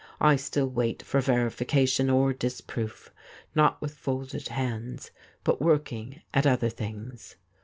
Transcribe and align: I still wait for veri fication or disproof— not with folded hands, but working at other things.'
I 0.19 0.35
still 0.35 0.67
wait 0.67 1.03
for 1.03 1.21
veri 1.21 1.51
fication 1.51 2.11
or 2.11 2.33
disproof— 2.33 3.13
not 3.55 3.79
with 3.83 3.93
folded 3.93 4.47
hands, 4.47 5.11
but 5.43 5.61
working 5.61 6.23
at 6.33 6.47
other 6.47 6.69
things.' 6.69 7.35